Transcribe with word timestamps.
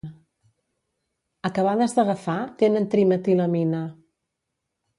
Acabades 1.49 1.93
d'agafar 1.99 2.39
tenen 2.63 2.89
trimetilamina. 2.95 3.83